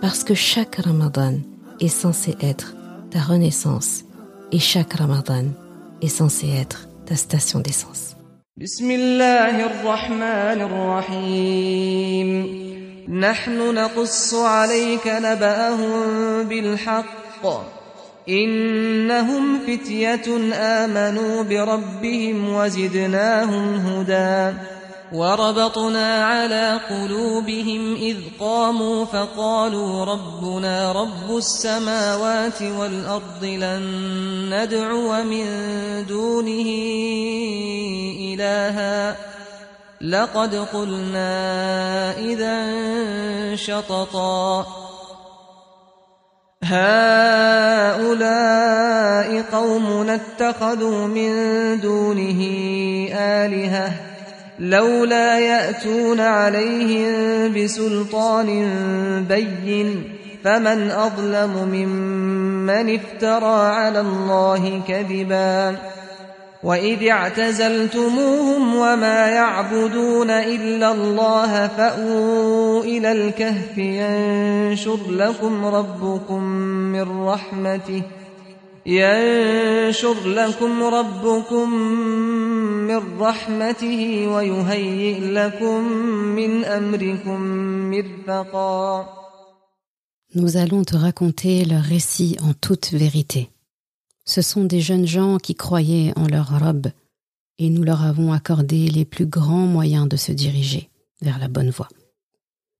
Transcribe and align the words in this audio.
parce 0.00 0.22
que 0.24 0.34
chaque 0.34 0.76
Ramadan 0.76 1.34
est 1.80 1.88
censé 1.88 2.36
être 2.40 2.74
ta 3.10 3.20
renaissance 3.20 4.04
et 4.52 4.58
chaque 4.58 4.92
Ramadan 4.94 5.46
est 6.02 6.08
censé 6.08 6.48
être 6.48 6.88
ta 7.06 7.16
station 7.16 7.60
d'essence. 7.60 8.14
بسم 8.56 8.90
الله 8.90 9.66
الرحمن 9.66 10.60
الرحيم 10.68 12.28
نحن 13.08 13.74
نقص 13.74 14.34
عليك 14.34 15.06
نبأهم 15.06 16.42
بالحق 16.42 17.46
إنهم 18.28 19.58
فتية 19.58 20.54
آمنوا 20.54 21.42
بربهم 21.42 22.48
وزدناهم 22.48 23.74
هدى 23.74 24.56
وربطنا 25.12 26.24
على 26.24 26.80
قلوبهم 26.90 27.94
إذ 27.94 28.16
قاموا 28.40 29.04
فقالوا 29.04 30.04
ربنا 30.04 30.92
رب 30.92 31.36
السماوات 31.36 32.62
والأرض 32.62 33.44
لن 33.44 33.82
ندعو 34.54 35.22
من 35.22 35.46
دونه 36.06 36.66
إلها. 38.34 39.16
لقد 40.00 40.54
قلنا 40.54 41.30
إذا 42.18 42.66
شططا. 43.56 44.66
هؤلاء 46.64 48.28
قومنا 49.52 50.14
اتخذوا 50.14 51.06
من 51.06 51.30
دونه 51.80 52.40
آلهةً. 53.14 54.07
لولا 54.58 55.38
يأتون 55.38 56.20
عليهم 56.20 57.52
بسلطان 57.52 58.46
بين 59.28 60.04
فمن 60.44 60.90
أظلم 60.90 61.68
ممن 61.72 62.94
افترى 62.94 63.66
على 63.66 64.00
الله 64.00 64.82
كذبا 64.88 65.76
وإذ 66.62 67.08
اعتزلتموهم 67.08 68.76
وما 68.76 69.26
يعبدون 69.26 70.30
إلا 70.30 70.92
الله 70.92 71.68
فأووا 71.68 72.84
إلى 72.84 73.12
الكهف 73.12 73.78
ينشر 73.78 74.98
لكم 75.10 75.66
ربكم 75.66 76.42
من 76.92 77.26
رحمته 77.26 78.02
ينشر 78.87 80.27
لكم 80.27 80.83
ربكم 80.83 81.73
من 82.87 83.19
رحمته 83.19 84.27
ويهيئ 84.27 85.19
لكم 85.19 85.83
من 86.35 86.63
أمركم 86.63 87.41
مرفقا 87.89 89.23
Nous 90.35 90.57
allons 90.57 90.83
te 90.83 90.95
raconter 90.95 91.63
leur 91.63 91.83
récit 91.83 92.37
en 92.41 92.53
toute 92.53 92.91
vérité. 92.91 93.51
Ce 94.25 94.41
sont 94.41 94.63
des 94.63 94.81
jeunes 94.81 95.05
gens 95.05 95.37
qui 95.37 95.53
croyaient 95.53 96.11
en 96.15 96.25
leur 96.25 96.59
robe, 96.59 96.87
et 97.59 97.69
nous 97.69 97.83
leur 97.83 98.01
avons 98.03 98.33
accordé 98.33 98.87
les 98.87 99.05
plus 99.05 99.27
grands 99.27 99.67
moyens 99.67 100.09
de 100.09 100.17
se 100.17 100.31
diriger 100.31 100.89
vers 101.21 101.37
la 101.37 101.47
bonne 101.47 101.69
voie. 101.69 101.89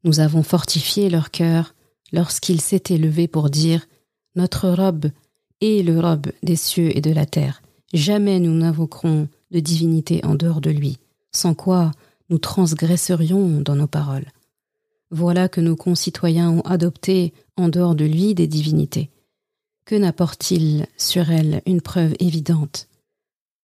Nous 0.03 0.19
avons 0.19 0.41
fortifié 0.41 1.11
leur 1.11 1.29
cœur 1.29 1.75
lorsqu'ils 2.11 2.59
s'étaient 2.59 2.97
levés 2.97 3.27
pour 3.27 3.51
dire 3.51 3.85
Notre 4.35 4.69
robe 4.69 5.11
et 5.60 5.82
le 5.82 6.00
robe 6.00 6.28
des 6.42 6.56
cieux 6.56 6.96
et 6.96 7.00
de 7.00 7.12
la 7.12 7.26
terre. 7.26 7.62
Jamais 7.92 8.41
nous 8.41 8.52
n'invoquerons 8.52 9.28
de 9.50 9.60
divinité 9.60 10.24
en 10.24 10.34
dehors 10.34 10.60
de 10.60 10.70
lui, 10.70 10.98
sans 11.32 11.54
quoi 11.54 11.92
nous 12.28 12.38
transgresserions 12.38 13.60
dans 13.60 13.76
nos 13.76 13.86
paroles. 13.86 14.26
Voilà 15.10 15.48
que 15.48 15.60
nos 15.60 15.76
concitoyens 15.76 16.50
ont 16.50 16.60
adopté 16.62 17.32
en 17.56 17.69
dehors 17.69 17.94
de 17.94 18.04
lui 18.04 18.34
des 18.34 18.46
divinités. 18.46 19.10
Que 19.86 19.94
n'apporte-t-il 19.94 20.86
sur 20.98 21.30
elles 21.30 21.62
une 21.64 21.80
preuve 21.80 22.14
évidente? 22.20 22.88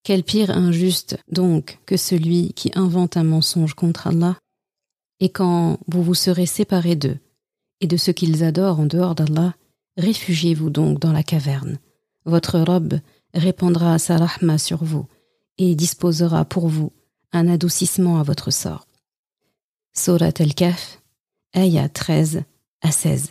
Quel 0.04 0.22
pire 0.22 0.50
injuste 0.50 1.18
donc 1.30 1.78
que 1.84 1.98
celui 1.98 2.54
qui 2.54 2.70
invente 2.74 3.16
un 3.16 3.24
mensonge 3.24 3.74
contre 3.74 4.06
Allah? 4.06 4.36
Et 5.20 5.28
quand 5.28 5.78
vous 5.86 6.02
vous 6.02 6.14
serez 6.14 6.46
séparés 6.46 6.96
d'eux 6.96 7.18
et 7.80 7.86
de 7.86 7.96
ce 7.98 8.10
qu'ils 8.10 8.42
adorent 8.42 8.80
en 8.80 8.86
dehors 8.86 9.14
d'Allah, 9.14 9.54
réfugiez-vous 9.96 10.70
donc 10.70 10.98
dans 11.00 11.12
la 11.12 11.22
caverne. 11.22 11.78
Votre 12.24 12.60
robe 12.60 13.00
répandra 13.34 13.98
sa 13.98 14.16
rahma 14.16 14.58
sur 14.58 14.84
vous 14.84 15.06
et 15.58 15.74
disposera 15.74 16.44
pour 16.44 16.68
vous 16.68 16.92
un 17.32 17.48
adoucissement 17.48 18.18
à 18.18 18.22
votre 18.22 18.50
sort. 18.50 18.86
Surat 19.92 20.32
ayah 21.54 21.88
13 21.88 22.42
à 22.82 22.90
16. 22.90 23.30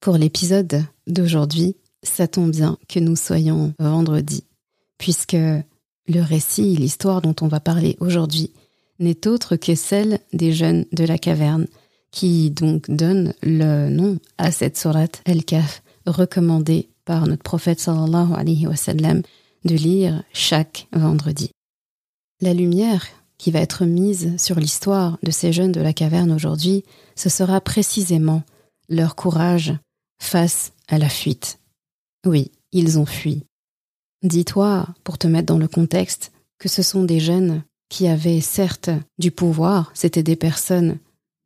Pour 0.00 0.16
l'épisode 0.16 0.84
d'aujourd'hui, 1.06 1.76
ça 2.02 2.26
tombe 2.26 2.50
bien 2.50 2.78
que 2.88 2.98
nous 2.98 3.16
soyons 3.16 3.72
vendredi, 3.78 4.44
puisque 4.98 5.34
le 5.34 6.20
récit, 6.20 6.76
l'histoire 6.76 7.22
dont 7.22 7.36
on 7.40 7.48
va 7.48 7.60
parler 7.60 7.96
aujourd'hui, 8.00 8.52
n'est 8.98 9.26
autre 9.26 9.56
que 9.56 9.74
celle 9.74 10.18
des 10.32 10.52
jeunes 10.52 10.86
de 10.92 11.04
la 11.04 11.18
caverne, 11.18 11.66
qui 12.12 12.50
donc 12.50 12.88
donne 12.88 13.34
le 13.42 13.88
nom 13.88 14.18
à 14.38 14.52
cette 14.52 14.78
surat 14.78 15.08
al-Kaf 15.24 15.82
recommandée 16.06 16.88
par 17.04 17.26
notre 17.26 17.42
prophète 17.42 17.80
sallallahu 17.80 18.34
alayhi 18.34 18.66
wa 18.66 18.76
sallam 18.76 19.22
de 19.64 19.74
lire 19.74 20.22
chaque 20.32 20.86
vendredi. 20.92 21.50
La 22.40 22.54
lumière 22.54 23.06
qui 23.38 23.50
va 23.50 23.60
être 23.60 23.84
mise 23.84 24.36
sur 24.36 24.60
l'histoire 24.60 25.18
de 25.22 25.32
ces 25.32 25.52
jeunes 25.52 25.72
de 25.72 25.80
la 25.80 25.92
caverne 25.92 26.30
aujourd'hui, 26.30 26.84
ce 27.16 27.28
sera 27.28 27.60
précisément 27.60 28.42
leur 28.88 29.16
courage 29.16 29.74
face 30.20 30.72
à 30.86 30.98
la 30.98 31.08
fuite. 31.08 31.58
Oui, 32.24 32.52
ils 32.70 32.98
ont 32.98 33.06
fui. 33.06 33.42
Dis-toi, 34.22 34.86
pour 35.02 35.18
te 35.18 35.26
mettre 35.26 35.46
dans 35.46 35.58
le 35.58 35.66
contexte, 35.66 36.30
que 36.58 36.68
ce 36.68 36.82
sont 36.82 37.02
des 37.02 37.18
jeunes 37.18 37.64
qui 37.88 38.06
avaient 38.06 38.40
certes 38.40 38.90
du 39.18 39.32
pouvoir, 39.32 39.90
c'étaient 39.94 40.22
des 40.22 40.36
personnes 40.36 40.98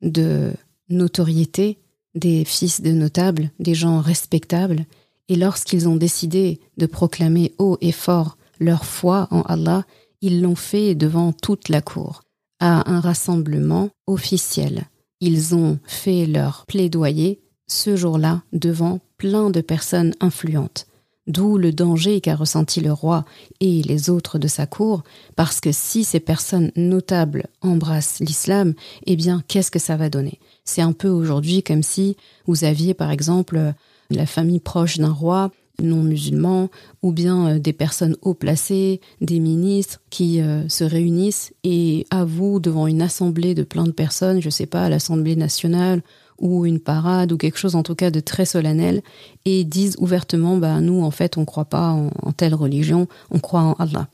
de 0.03 0.53
notoriété, 0.89 1.79
des 2.15 2.45
fils 2.45 2.81
de 2.81 2.93
notables, 2.93 3.51
des 3.59 3.75
gens 3.75 4.01
respectables, 4.01 4.87
et 5.29 5.37
lorsqu'ils 5.37 5.89
ont 5.89 5.97
décidé 5.97 6.61
de 6.77 6.87
proclamer 6.87 7.53
haut 7.59 7.79
et 7.81 7.93
fort 7.93 8.39
leur 8.61 8.85
foi 8.85 9.29
en 9.31 9.43
Allah, 9.43 9.85
ils 10.21 10.41
l'ont 10.41 10.57
fait 10.57 10.95
devant 10.95 11.33
toute 11.33 11.69
la 11.69 11.83
cour, 11.83 12.23
à 12.61 12.91
un 12.91 13.01
rassemblement 13.01 13.91
officiel. 14.07 14.85
Ils 15.21 15.55
ont 15.55 15.79
fait 15.85 16.27
leur 16.27 16.65
plaidoyer 16.67 17.41
ce 17.67 17.97
jour-là 17.97 18.43
devant 18.53 19.01
plein 19.19 19.51
de 19.51 19.61
personnes 19.61 20.15
influentes. 20.21 20.87
D'où 21.27 21.59
le 21.59 21.73
danger 21.73 22.21
qu'a 22.21 22.37
ressenti 22.37 22.81
le 22.81 22.93
roi 22.93 23.25
et 23.61 23.83
les 23.83 24.11
autres 24.11 24.39
de 24.39 24.47
sa 24.47 24.67
cour, 24.67 25.03
parce 25.35 25.61
que 25.61 25.73
si 25.73 26.05
ces 26.05 26.21
personnes 26.21 26.71
notables 26.77 27.47
embrassent 27.63 28.21
l'islam, 28.21 28.75
eh 29.07 29.17
bien, 29.17 29.43
qu'est-ce 29.49 29.73
que 29.73 29.81
ça 29.81 29.97
va 29.97 30.09
donner? 30.09 30.39
C'est 30.65 30.83
un 30.83 30.93
peu 30.93 31.09
aujourd'hui 31.09 31.63
comme 31.65 31.83
si 31.83 32.17
vous 32.47 32.63
aviez, 32.63 32.95
par 32.95 33.11
exemple, 33.11 33.75
la 34.11 34.27
famille 34.27 34.61
proche 34.61 34.99
d'un 34.99 35.13
roi 35.13 35.51
non 35.83 36.03
musulman 36.03 36.71
ou 37.03 37.13
bien 37.13 37.49
euh, 37.49 37.59
des 37.59 37.73
personnes 37.73 38.17
haut 38.23 38.35
placées, 38.35 39.01
des 39.21 39.41
ministres 39.41 40.01
qui 40.11 40.41
euh, 40.41 40.69
se 40.69 40.85
réunissent 40.85 41.53
et 41.65 42.07
avouent 42.11 42.61
devant 42.61 42.87
une 42.87 43.03
assemblée 43.03 43.55
de 43.55 43.63
plein 43.63 43.85
de 43.85 43.93
personnes, 43.93 44.41
je 44.41 44.51
sais 44.51 44.67
pas, 44.67 44.85
à 44.85 44.89
l'Assemblée 44.89 45.37
nationale 45.37 46.03
ou 46.39 46.67
une 46.67 46.81
parade 46.81 47.33
ou 47.33 47.37
quelque 47.37 47.59
chose 47.59 47.75
en 47.75 47.83
tout 47.83 47.95
cas 47.95 48.11
de 48.11 48.21
très 48.21 48.45
solennel 48.45 49.03
et 49.45 49.65
disent 49.65 49.97
ouvertement 49.99 50.57
bah 50.57 50.81
nous 50.81 51.03
en 51.03 51.11
fait 51.11 51.39
on 51.39 51.45
croit 51.45 51.67
pas 51.67 51.91
en, 51.91 52.33
telle 52.33 52.55
religion, 52.55 53.09
on 53.31 53.39
croit 53.39 53.63
en 53.63 53.73
Allah. 53.75 54.09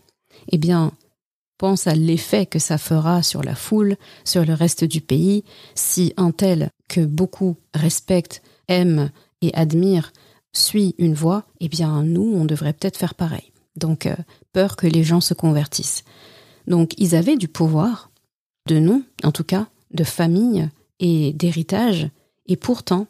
Eh 0.48 0.58
bien, 0.58 0.92
pense 1.58 1.86
à 1.86 1.94
l'effet 1.94 2.46
que 2.46 2.58
ça 2.58 2.78
fera 2.78 3.22
sur 3.22 3.42
la 3.42 3.54
foule, 3.54 3.96
sur 4.24 4.44
le 4.44 4.52
reste 4.52 4.82
du 4.84 5.00
pays, 5.00 5.44
si 5.76 6.12
un 6.16 6.32
tel 6.32 6.70
que 6.88 7.00
beaucoup 7.00 7.56
respectent, 7.74 8.42
aiment 8.66 9.10
et 9.42 9.54
admire 9.54 10.12
suit 10.52 10.94
une 10.98 11.14
voie, 11.14 11.44
eh 11.60 11.68
bien 11.68 12.02
nous, 12.02 12.34
on 12.34 12.44
devrait 12.44 12.72
peut-être 12.72 12.96
faire 12.96 13.14
pareil. 13.14 13.52
Donc, 13.76 14.06
euh, 14.06 14.16
peur 14.52 14.76
que 14.76 14.86
les 14.86 15.04
gens 15.04 15.20
se 15.20 15.34
convertissent. 15.34 16.04
Donc, 16.66 16.94
ils 16.98 17.14
avaient 17.14 17.36
du 17.36 17.48
pouvoir, 17.48 18.10
de 18.68 18.78
nom 18.78 19.04
en 19.22 19.32
tout 19.32 19.44
cas, 19.44 19.68
de 19.92 20.04
famille 20.04 20.68
et 21.02 21.32
d'héritage, 21.34 22.08
et 22.46 22.56
pourtant, 22.56 23.06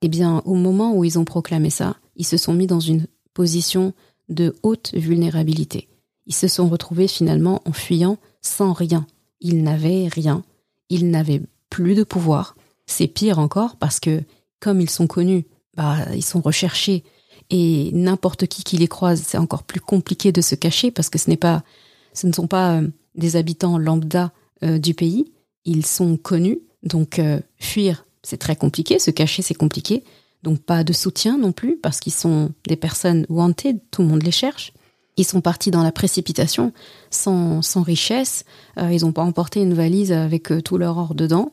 eh 0.00 0.08
bien, 0.08 0.40
au 0.46 0.54
moment 0.54 0.96
où 0.96 1.04
ils 1.04 1.18
ont 1.18 1.24
proclamé 1.24 1.68
ça, 1.68 1.96
ils 2.16 2.24
se 2.24 2.36
sont 2.36 2.54
mis 2.54 2.66
dans 2.66 2.80
une 2.80 3.06
position 3.34 3.92
de 4.30 4.54
haute 4.62 4.92
vulnérabilité. 4.94 5.88
Ils 6.26 6.34
se 6.34 6.48
sont 6.48 6.68
retrouvés 6.68 7.08
finalement 7.08 7.60
en 7.66 7.72
fuyant 7.72 8.18
sans 8.40 8.72
rien. 8.72 9.06
Ils 9.40 9.62
n'avaient 9.62 10.08
rien. 10.08 10.44
Ils 10.88 11.10
n'avaient 11.10 11.42
plus 11.70 11.94
de 11.94 12.04
pouvoir. 12.04 12.54
C'est 12.86 13.08
pire 13.08 13.38
encore 13.38 13.76
parce 13.76 14.00
que, 14.00 14.22
comme 14.60 14.80
ils 14.80 14.90
sont 14.90 15.08
connus, 15.08 15.44
bah, 15.76 15.98
ils 16.14 16.24
sont 16.24 16.40
recherchés 16.40 17.02
et 17.50 17.90
n'importe 17.92 18.46
qui 18.46 18.62
qui 18.62 18.76
les 18.76 18.88
croise, 18.88 19.22
c'est 19.26 19.38
encore 19.38 19.64
plus 19.64 19.80
compliqué 19.80 20.30
de 20.30 20.40
se 20.40 20.54
cacher 20.54 20.90
parce 20.90 21.10
que 21.10 21.18
ce 21.18 21.28
n'est 21.28 21.36
pas, 21.36 21.64
ce 22.12 22.26
ne 22.26 22.32
sont 22.32 22.46
pas 22.46 22.78
euh, 22.78 22.88
des 23.16 23.36
habitants 23.36 23.76
lambda 23.76 24.32
euh, 24.62 24.78
du 24.78 24.94
pays. 24.94 25.32
Ils 25.64 25.84
sont 25.84 26.16
connus, 26.16 26.60
donc 26.84 27.18
euh, 27.18 27.40
fuir, 27.58 28.06
c'est 28.22 28.36
très 28.36 28.56
compliqué. 28.56 28.98
Se 28.98 29.10
cacher, 29.10 29.42
c'est 29.42 29.54
compliqué. 29.54 30.04
Donc 30.42 30.60
pas 30.60 30.84
de 30.84 30.92
soutien 30.92 31.38
non 31.38 31.52
plus 31.52 31.76
parce 31.76 32.00
qu'ils 32.00 32.12
sont 32.12 32.52
des 32.68 32.76
personnes 32.76 33.26
wanted, 33.28 33.80
tout 33.90 34.02
le 34.02 34.08
monde 34.08 34.22
les 34.22 34.30
cherche. 34.30 34.72
Ils 35.16 35.24
sont 35.24 35.40
partis 35.40 35.70
dans 35.70 35.82
la 35.82 35.92
précipitation, 35.92 36.72
sans, 37.10 37.62
sans 37.62 37.82
richesse. 37.82 38.44
ils 38.76 39.02
n'ont 39.02 39.12
pas 39.12 39.22
emporté 39.22 39.60
une 39.60 39.72
valise 39.72 40.12
avec 40.12 40.52
tout 40.64 40.76
leur 40.76 40.98
or 40.98 41.14
dedans. 41.14 41.52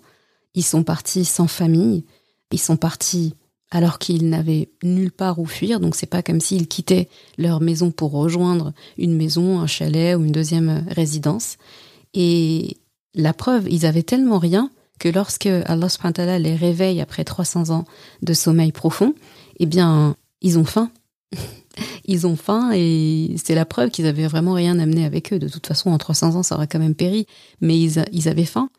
Ils 0.55 0.63
sont 0.63 0.83
partis 0.83 1.25
sans 1.25 1.47
famille. 1.47 2.03
Ils 2.51 2.59
sont 2.59 2.75
partis 2.75 3.35
alors 3.71 3.99
qu'ils 3.99 4.27
n'avaient 4.29 4.69
nulle 4.83 5.11
part 5.11 5.39
où 5.39 5.45
fuir. 5.45 5.79
Donc 5.79 5.95
c'est 5.95 6.05
pas 6.05 6.21
comme 6.21 6.41
s'ils 6.41 6.67
quittaient 6.67 7.07
leur 7.37 7.61
maison 7.61 7.89
pour 7.89 8.11
rejoindre 8.11 8.73
une 8.97 9.15
maison, 9.15 9.59
un 9.59 9.67
chalet 9.67 10.15
ou 10.17 10.25
une 10.25 10.33
deuxième 10.33 10.85
résidence. 10.89 11.57
Et 12.13 12.77
la 13.15 13.33
preuve, 13.33 13.67
ils 13.69 13.85
avaient 13.85 14.03
tellement 14.03 14.39
rien 14.39 14.69
que 15.01 15.09
lorsque 15.09 15.47
Allah 15.47 15.89
subhanahu 15.89 16.39
les 16.39 16.55
réveille 16.55 17.01
après 17.01 17.23
300 17.23 17.71
ans 17.71 17.85
de 18.21 18.33
sommeil 18.33 18.71
profond, 18.71 19.15
eh 19.59 19.65
bien, 19.65 20.15
ils 20.41 20.59
ont 20.59 20.63
faim. 20.63 20.91
ils 22.05 22.27
ont 22.27 22.35
faim 22.35 22.69
et 22.75 23.33
c'est 23.43 23.55
la 23.55 23.65
preuve 23.65 23.89
qu'ils 23.89 24.05
avaient 24.05 24.27
vraiment 24.27 24.53
rien 24.53 24.77
amené 24.77 25.03
avec 25.03 25.33
eux. 25.33 25.39
De 25.39 25.47
toute 25.47 25.65
façon, 25.65 25.89
en 25.89 25.97
300 25.97 26.35
ans, 26.35 26.43
ça 26.43 26.53
aurait 26.53 26.67
quand 26.67 26.77
même 26.77 26.93
péri, 26.93 27.25
mais 27.61 27.79
ils, 27.79 28.29
avaient 28.29 28.45
faim. 28.45 28.69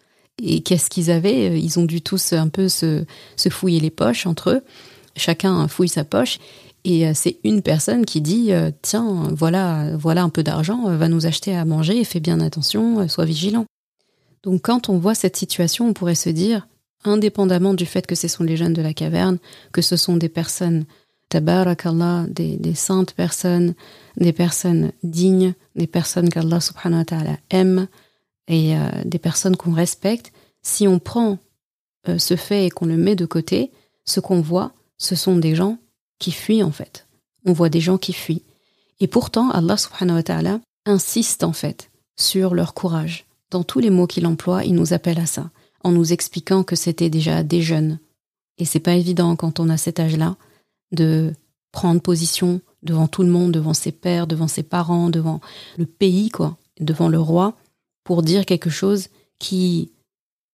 Et 0.40 0.62
qu'est-ce 0.62 0.90
qu'ils 0.90 1.10
avaient? 1.10 1.50
Euh, 1.50 1.56
Ils 1.56 1.80
ont 1.80 1.84
dû 1.84 2.02
tous 2.02 2.32
un 2.34 2.48
peu 2.48 2.68
se, 2.68 3.04
se 3.34 3.48
fouiller 3.48 3.80
les 3.80 3.90
poches 3.90 4.25
entre 4.25 4.50
eux. 4.50 4.62
Chacun 5.16 5.66
fouille 5.66 5.88
sa 5.88 6.04
poche. 6.04 6.38
Et 6.84 7.04
euh, 7.04 7.12
c'est 7.14 7.38
une 7.42 7.62
personne 7.62 8.06
qui 8.06 8.20
dit 8.20 8.52
euh, 8.52 8.70
tiens 8.80 9.28
voilà 9.32 9.96
voilà 9.96 10.22
un 10.22 10.30
peu 10.30 10.42
d'argent 10.42 10.88
va 10.96 11.06
nous 11.06 11.26
acheter 11.26 11.54
à 11.54 11.64
manger 11.64 12.02
fais 12.02 12.18
bien 12.18 12.40
attention 12.40 13.06
sois 13.06 13.25
vigilant 13.25 13.66
donc 14.42 14.62
quand 14.62 14.88
on 14.88 14.98
voit 14.98 15.14
cette 15.14 15.36
situation 15.36 15.88
on 15.88 15.92
pourrait 15.92 16.14
se 16.14 16.30
dire 16.30 16.66
indépendamment 17.04 17.74
du 17.74 17.86
fait 17.86 18.06
que 18.06 18.14
ce 18.14 18.28
sont 18.28 18.44
les 18.44 18.56
jeunes 18.56 18.74
de 18.74 18.82
la 18.82 18.94
caverne 18.94 19.38
que 19.72 19.82
ce 19.82 19.96
sont 19.96 20.16
des 20.16 20.28
personnes 20.28 20.84
tabarakallah 21.28 22.26
des, 22.28 22.56
des 22.56 22.74
saintes 22.74 23.12
personnes 23.12 23.74
des 24.16 24.32
personnes 24.32 24.92
dignes 25.02 25.54
des 25.74 25.86
personnes 25.86 26.28
qu'Allah 26.28 26.60
subhanahu 26.60 27.00
wa 27.00 27.04
ta'ala 27.04 27.36
aime 27.50 27.88
et 28.48 28.76
euh, 28.76 28.88
des 29.04 29.18
personnes 29.18 29.56
qu'on 29.56 29.72
respecte, 29.72 30.32
si 30.62 30.86
on 30.88 30.98
prend 30.98 31.38
euh, 32.08 32.18
ce 32.18 32.36
fait 32.36 32.66
et 32.66 32.70
qu'on 32.70 32.86
le 32.86 32.96
met 32.96 33.16
de 33.16 33.26
côté, 33.26 33.70
ce 34.04 34.20
qu'on 34.20 34.40
voit, 34.40 34.72
ce 34.98 35.14
sont 35.14 35.36
des 35.36 35.54
gens 35.54 35.78
qui 36.18 36.32
fuient 36.32 36.62
en 36.62 36.72
fait. 36.72 37.06
On 37.44 37.52
voit 37.52 37.68
des 37.68 37.80
gens 37.80 37.98
qui 37.98 38.12
fuient. 38.12 38.44
Et 39.00 39.06
pourtant, 39.06 39.50
Allah 39.50 39.76
subhanahu 39.76 40.16
wa 40.16 40.22
ta'ala 40.22 40.60
insiste 40.86 41.44
en 41.44 41.52
fait 41.52 41.90
sur 42.16 42.54
leur 42.54 42.74
courage. 42.74 43.26
Dans 43.52 43.64
tous 43.64 43.81
les 43.81 43.90
mots 43.90 44.06
qu'il 44.06 44.26
emploie, 44.26 44.64
il 44.64 44.75
nous 44.75 44.94
appelle 44.94 45.19
à 45.19 45.26
ça, 45.26 45.50
en 45.84 45.93
nous 45.93 46.14
expliquant 46.14 46.62
que 46.62 46.75
c'était 46.75 47.10
déjà 47.10 47.43
des 47.43 47.60
jeunes. 47.60 47.99
Et 48.56 48.64
c'est 48.64 48.81
pas 48.81 48.94
évident 48.94 49.37
quand 49.37 49.60
on 49.60 49.69
a 49.69 49.76
cet 49.76 50.00
âge-là 50.00 50.37
de 50.90 51.34
prendre 51.70 52.00
position 52.00 52.62
devant 52.82 53.08
tout 53.08 53.22
le 53.22 53.28
monde, 53.28 53.52
devant 53.52 53.75
ses 53.75 53.93
pères, 53.93 54.26
devant 54.26 54.49
ses 54.49 54.62
parents, 54.62 55.10
devant 55.10 55.43
le 55.76 55.84
pays, 55.84 56.31
quoi, 56.31 56.56
devant 56.81 57.10
le 57.10 57.20
roi, 57.20 57.54
pour 58.04 58.22
dire 58.22 58.46
quelque 58.46 58.70
chose 58.70 59.08
qui, 59.38 59.93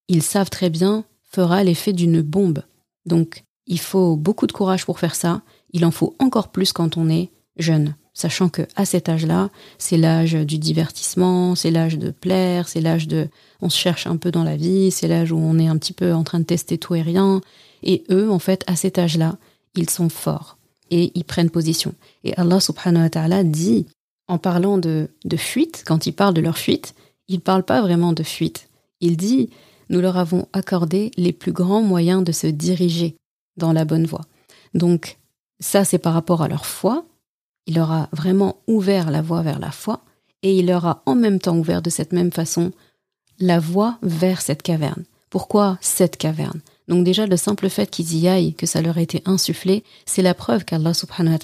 ils 0.09 0.23
savent 0.25 0.51
très 0.51 0.69
bien, 0.69 1.05
fera 1.23 1.63
l'effet 1.63 1.93
d'une 1.93 2.21
bombe. 2.21 2.65
Donc, 3.07 3.45
il 3.69 3.79
faut 3.79 4.17
beaucoup 4.17 4.49
de 4.49 4.53
courage 4.53 4.85
pour 4.85 4.99
faire 4.99 5.15
ça. 5.15 5.43
Il 5.73 5.85
en 5.85 5.93
faut 5.93 6.17
encore 6.19 6.49
plus 6.49 6.73
quand 6.73 6.97
on 6.97 7.09
est 7.09 7.31
jeune, 7.59 7.95
sachant 8.19 8.49
que 8.49 8.63
à 8.75 8.85
cet 8.85 9.09
âge-là, 9.09 9.49
c'est 9.79 9.97
l'âge 9.97 10.33
du 10.33 10.59
divertissement, 10.59 11.55
c'est 11.55 11.71
l'âge 11.71 11.99
de 11.99 12.11
plaire, 12.11 12.69
c'est 12.69 12.81
l'âge 12.81 13.07
de, 13.07 13.29
on 13.63 13.71
se 13.71 13.79
cherche 13.79 14.09
un 14.09 14.17
peu 14.17 14.33
dans 14.33 14.43
la 14.43 14.57
vie, 14.57 14.91
c'est 14.91 15.07
l'âge 15.07 15.31
où 15.31 15.39
on 15.39 15.57
est 15.57 15.69
un 15.69 15.79
petit 15.79 15.93
peu 15.93 16.13
en 16.13 16.25
train 16.25 16.41
de 16.41 16.45
tester 16.45 16.79
tout 16.79 16.97
et 16.97 17.03
rien. 17.03 17.41
Et 17.85 18.03
eux, 18.11 18.29
en 18.29 18.41
fait, 18.41 18.65
à 18.67 18.75
cet 18.75 18.99
âge-là, 18.99 19.37
ils 19.77 19.89
sont 19.89 20.09
forts 20.09 20.59
et 20.91 21.13
ils 21.15 21.23
prennent 21.23 21.49
position. 21.49 21.95
Et 22.25 22.35
Allah 22.37 22.59
subhanahu 22.59 23.05
wa 23.05 23.11
ta'ala 23.11 23.45
dit, 23.45 23.87
en 24.27 24.39
parlant 24.39 24.79
de, 24.79 25.11
de 25.25 25.37
fuite, 25.37 25.85
quand 25.87 26.07
il 26.07 26.13
parle 26.13 26.35
de 26.35 26.41
leur 26.41 26.59
fuite, 26.59 26.97
il 27.29 27.37
ne 27.37 27.41
parle 27.41 27.63
pas 27.63 27.83
vraiment 27.83 28.13
de 28.13 28.25
fuite. 28.25 28.69
Il 29.01 29.17
dit 29.17 29.49
Nous 29.91 30.01
leur 30.01 30.17
avons 30.17 30.49
accordé 30.53 31.13
les 31.17 31.33
plus 31.33 31.53
grands 31.53 31.83
moyens 31.83 32.25
de 32.25 32.33
se 32.33 32.49
diriger 32.49 33.15
dans 33.57 33.73
la 33.73 33.85
bonne 33.85 34.07
voie. 34.07 34.25
Donc, 34.75 35.19
ça, 35.61 35.85
c'est 35.85 35.99
par 35.99 36.15
rapport 36.15 36.43
à 36.43 36.49
leur 36.49 36.67
foi. 36.67 37.05
Il 37.69 37.75
leur 37.75 37.93
a 37.93 38.09
vraiment 38.13 38.57
ouvert 38.67 39.11
la 39.11 39.21
voie 39.23 39.43
vers 39.43 39.59
la 39.59 39.71
foi 39.71 40.01
et 40.43 40.57
il 40.59 40.67
leur 40.67 40.87
a 40.87 41.03
en 41.05 41.15
même 41.15 41.39
temps 41.39 41.57
ouvert 41.57 41.83
de 41.83 41.91
cette 41.91 42.13
même 42.13 42.33
façon 42.33 42.73
la 43.39 43.61
voie 43.61 43.99
vers 44.03 44.41
cette 44.41 44.63
caverne. 44.63 45.05
Pourquoi 45.29 45.77
cette 45.83 46.17
caverne? 46.17 46.61
Donc 46.89 47.05
déjà, 47.05 47.27
le 47.27 47.37
simple 47.37 47.69
fait 47.69 47.91
qu'ils 47.91 48.17
y 48.17 48.27
aillent, 48.27 48.55
que 48.55 48.65
ça 48.65 48.81
leur 48.81 48.97
ait 48.97 49.03
été 49.03 49.23
insufflé, 49.27 49.85
c'est 50.07 50.23
la 50.23 50.33
preuve 50.33 50.65
qu'Allah 50.65 50.95
subhanahu 50.95 51.37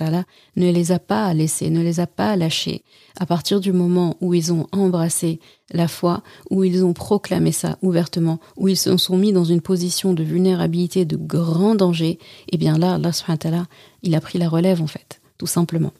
ne 0.56 0.70
les 0.70 0.92
a 0.92 0.98
pas 0.98 1.34
laissés, 1.34 1.68
ne 1.68 1.82
les 1.82 2.00
a 2.00 2.06
pas 2.06 2.34
lâchés. 2.36 2.82
À 3.20 3.26
partir 3.26 3.60
du 3.60 3.72
moment 3.72 4.16
où 4.22 4.32
ils 4.32 4.50
ont 4.50 4.66
embrassé 4.72 5.40
la 5.70 5.88
foi, 5.88 6.22
où 6.48 6.64
ils 6.64 6.82
ont 6.82 6.94
proclamé 6.94 7.52
ça 7.52 7.76
ouvertement, 7.82 8.40
où 8.56 8.68
ils 8.68 8.78
se 8.78 8.96
sont 8.96 9.18
mis 9.18 9.34
dans 9.34 9.44
une 9.44 9.60
position 9.60 10.14
de 10.14 10.22
vulnérabilité, 10.22 11.04
de 11.04 11.16
grand 11.16 11.74
danger, 11.74 12.18
eh 12.50 12.56
bien 12.56 12.78
là, 12.78 12.94
Allah 12.94 13.12
subhanahu 13.12 13.36
wa 13.36 13.50
ta'ala, 13.50 13.66
il 14.02 14.14
a 14.14 14.22
pris 14.22 14.38
la 14.38 14.48
relève 14.48 14.80
en 14.80 14.86
fait, 14.86 15.20
tout 15.36 15.46
simplement. 15.46 15.92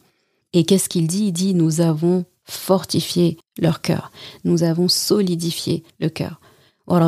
Et 0.55 0.65
qu'est-ce 0.65 0.89
qu'il 0.89 1.07
dit? 1.07 1.27
Il 1.27 1.33
dit, 1.33 1.53
nous 1.53 1.83
avons 1.83 2.25
fortifié 2.45 3.37
leur 3.59 3.83
cœur, 3.83 4.11
nous 4.45 4.63
avons 4.63 4.89
solidifié 4.89 5.83
le 6.01 6.09
cœur. 6.09 6.41
Donc, 6.87 7.03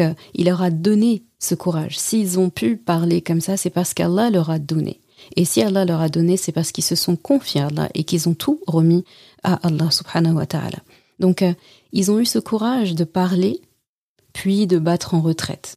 euh, 0.00 0.14
il 0.34 0.46
leur 0.46 0.62
a 0.62 0.70
donné 0.70 1.24
ce 1.40 1.56
courage. 1.56 1.98
S'ils 1.98 2.38
ont 2.38 2.50
pu 2.50 2.76
parler 2.76 3.22
comme 3.22 3.40
ça, 3.40 3.56
c'est 3.56 3.70
parce 3.70 3.92
qu'Allah 3.92 4.30
leur 4.30 4.50
a 4.50 4.60
donné. 4.60 5.00
Et 5.34 5.44
si 5.44 5.60
Allah 5.62 5.84
leur 5.84 6.00
a 6.00 6.08
donné, 6.08 6.36
c'est 6.36 6.52
parce 6.52 6.70
qu'ils 6.70 6.84
se 6.84 6.94
sont 6.94 7.16
confiés 7.16 7.60
à 7.60 7.66
Allah 7.66 7.88
et 7.94 8.04
qu'ils 8.04 8.28
ont 8.28 8.34
tout 8.34 8.60
remis 8.68 9.02
à 9.42 9.54
Allah 9.66 9.90
subhanahu 9.90 10.34
wa 10.34 10.46
ta'ala. 10.46 10.78
Donc, 11.18 11.42
euh, 11.42 11.54
ils 11.92 12.12
ont 12.12 12.20
eu 12.20 12.26
ce 12.26 12.38
courage 12.38 12.94
de 12.94 13.02
parler, 13.02 13.62
puis 14.32 14.68
de 14.68 14.78
battre 14.78 15.14
en 15.14 15.20
retraite. 15.20 15.74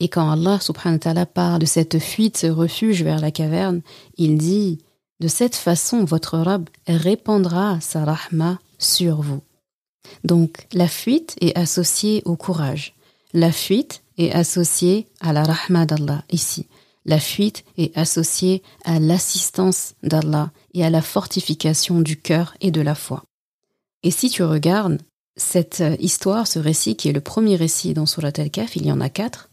Et 0.00 0.08
quand 0.08 0.30
Allah 0.30 0.58
subhanahu 0.60 0.96
wa 0.96 0.98
ta'ala 0.98 1.26
parle 1.26 1.60
de 1.60 1.66
cette 1.66 1.98
fuite, 1.98 2.38
ce 2.38 2.46
refuge 2.48 3.02
vers 3.02 3.20
la 3.20 3.30
caverne, 3.30 3.80
il 4.16 4.38
dit, 4.38 4.78
de 5.20 5.28
cette 5.28 5.54
façon, 5.54 6.04
votre 6.04 6.38
Rab 6.38 6.68
répandra 6.86 7.80
sa 7.80 8.04
rahma 8.04 8.58
sur 8.78 9.22
vous. 9.22 9.40
Donc 10.24 10.66
la 10.72 10.88
fuite 10.88 11.36
est 11.40 11.56
associée 11.56 12.22
au 12.24 12.36
courage. 12.36 12.94
La 13.32 13.52
fuite 13.52 14.02
est 14.18 14.32
associée 14.32 15.06
à 15.20 15.32
la 15.32 15.44
rahma 15.44 15.86
d'Allah 15.86 16.24
ici. 16.30 16.66
La 17.06 17.20
fuite 17.20 17.64
est 17.76 17.96
associée 17.96 18.62
à 18.84 18.98
l'assistance 18.98 19.94
d'Allah 20.02 20.50
et 20.72 20.84
à 20.84 20.90
la 20.90 21.02
fortification 21.02 22.00
du 22.00 22.20
cœur 22.20 22.54
et 22.60 22.70
de 22.70 22.80
la 22.80 22.94
foi. 22.94 23.24
Et 24.02 24.10
si 24.10 24.30
tu 24.30 24.42
regardes 24.42 25.00
cette 25.36 25.82
histoire, 25.98 26.46
ce 26.46 26.58
récit 26.58 26.96
qui 26.96 27.08
est 27.08 27.12
le 27.12 27.20
premier 27.20 27.56
récit 27.56 27.94
dans 27.94 28.06
Surat 28.06 28.32
al-Kaf, 28.36 28.76
il 28.76 28.86
y 28.86 28.92
en 28.92 29.00
a 29.00 29.08
quatre, 29.08 29.50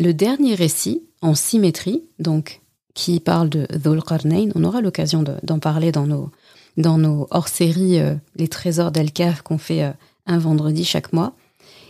le 0.00 0.14
dernier 0.14 0.54
récit 0.54 1.02
en 1.20 1.34
symétrie, 1.34 2.02
donc 2.18 2.62
qui 2.94 3.20
parle 3.20 3.50
de 3.50 3.66
Dhul 3.76 4.02
Qarnayn, 4.02 4.48
on 4.54 4.64
aura 4.64 4.80
l'occasion 4.80 5.22
d'en 5.42 5.58
parler 5.58 5.92
dans 5.92 6.06
nos, 6.06 6.30
dans 6.76 6.98
nos 6.98 7.28
hors-séries 7.30 8.00
euh, 8.00 8.14
Les 8.34 8.48
Trésors 8.48 8.90
d'El-Kaf 8.90 9.42
qu'on 9.42 9.58
fait 9.58 9.84
euh, 9.84 9.92
un 10.26 10.38
vendredi 10.38 10.84
chaque 10.84 11.12
mois, 11.12 11.34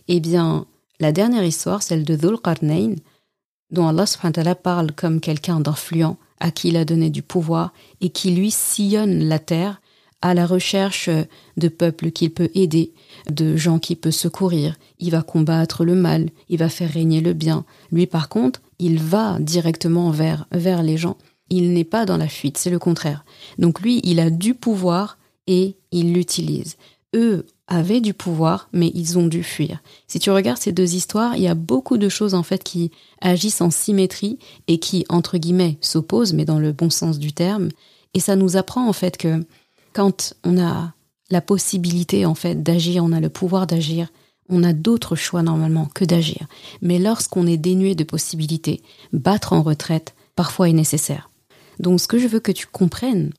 eh 0.09 0.19
bien, 0.19 0.67
la 0.99 1.13
dernière 1.13 1.45
histoire, 1.45 1.83
celle 1.83 2.05
de 2.05 2.17
Dhul 2.17 2.37
Qarnayn, 2.43 2.97
dont 3.71 3.87
Allah 3.87 4.07
subhanahu 4.07 4.57
parle 4.61 4.93
comme 4.93 5.21
quelqu'un 5.21 5.61
d'influent, 5.61 6.17
à 6.41 6.51
qui 6.51 6.69
il 6.69 6.77
a 6.77 6.85
donné 6.85 7.11
du 7.11 7.23
pouvoir 7.23 7.73
et 8.01 8.11
qui 8.11 8.33
lui 8.33 8.51
sillonne 8.51 9.23
la 9.29 9.39
terre 9.39 9.81
à 10.23 10.35
la 10.35 10.47
recherche 10.47 11.09
de 11.57 11.69
peuples 11.69 12.11
qu'il 12.11 12.31
peut 12.31 12.51
aider, 12.55 12.93
de 13.31 13.57
gens 13.57 13.79
qu'il 13.79 13.97
peut 13.97 14.11
secourir. 14.11 14.77
Il 14.99 15.11
va 15.11 15.23
combattre 15.23 15.85
le 15.85 15.95
mal, 15.95 16.31
il 16.49 16.59
va 16.59 16.69
faire 16.69 16.91
régner 16.91 17.21
le 17.21 17.33
bien. 17.33 17.65
Lui, 17.91 18.07
par 18.07 18.29
contre, 18.29 18.61
il 18.79 18.99
va 18.99 19.39
directement 19.41 20.11
vers, 20.11 20.47
vers 20.53 20.83
les 20.83 20.97
gens 20.97 21.17
il 21.51 21.73
n'est 21.73 21.85
pas 21.85 22.07
dans 22.07 22.17
la 22.17 22.29
fuite, 22.29 22.57
c'est 22.57 22.71
le 22.71 22.79
contraire. 22.79 23.25
Donc 23.59 23.81
lui, 23.81 24.01
il 24.05 24.21
a 24.21 24.31
du 24.31 24.55
pouvoir 24.55 25.19
et 25.47 25.77
il 25.91 26.15
l'utilise. 26.15 26.77
Eux, 27.15 27.45
avaient 27.67 28.01
du 28.01 28.15
pouvoir, 28.15 28.69
mais 28.73 28.91
ils 28.95 29.17
ont 29.17 29.29
dû 29.29 29.45
fuir. 29.45 29.81
Si 30.09 30.19
tu 30.19 30.31
regardes 30.31 30.61
ces 30.61 30.73
deux 30.73 30.97
histoires, 30.97 31.37
il 31.37 31.43
y 31.43 31.49
a 31.49 31.55
beaucoup 31.55 31.99
de 31.99 32.09
choses 32.09 32.35
en 32.35 32.43
fait 32.43 32.65
qui 32.65 32.91
agissent 33.21 33.61
en 33.61 33.71
symétrie 33.71 34.41
et 34.67 34.79
qui, 34.79 35.05
entre 35.09 35.39
guillemets, 35.39 35.79
s'opposent, 35.81 36.33
mais 36.33 36.45
dans 36.45 36.59
le 36.59 36.73
bon 36.73 36.91
sens 36.91 37.21
du 37.21 37.33
terme. 37.33 37.69
Et 38.13 38.19
ça 38.19 38.35
nous 38.35 38.57
apprend 38.57 38.89
en 38.89 38.93
fait 38.93 39.17
que 39.17 39.45
quand 39.93 40.35
on 40.45 40.61
a 40.61 40.93
la 41.31 41.41
possibilité 41.41 42.27
en 42.27 42.35
fait 42.35 42.63
d'agir, 42.63 43.05
on 43.05 43.13
a 43.13 43.21
le 43.21 43.29
pouvoir 43.29 43.67
d'agir, 43.67 44.09
on 44.49 44.65
a 44.65 44.73
d'autres 44.73 45.17
choix 45.17 45.43
normalement 45.43 45.87
que 45.87 46.05
d'agir. 46.05 46.47
Mais 46.83 46.99
lorsqu'on 46.99 47.47
est 47.47 47.57
dénué 47.57 47.95
de 47.95 48.05
possibilités, 48.05 48.83
battre 49.13 49.53
en 49.53 49.63
retraite 49.63 50.15
parfois 50.35 50.69
est 50.69 50.75
nécessaire. 50.75 51.31
Donc 51.79 52.01
ce 52.01 52.09
que 52.09 52.19
je 52.19 52.27
veux 52.27 52.41
que 52.41 52.53
tu 52.53 52.67
comprennes 52.67 53.33